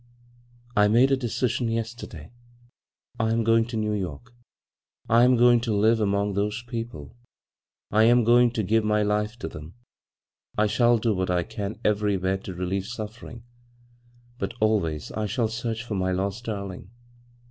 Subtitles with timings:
[0.75, 2.31] "I made a decision yes terday.
[3.19, 4.33] I am going to New York.
[5.07, 7.15] I am go ing to live among th{»e people;
[7.91, 9.75] I am going to g^ve my life to them.
[10.57, 13.43] I shall do what I can everywhere to relieve suffering,
[14.39, 16.89] but al ways I shall search for my lost darling.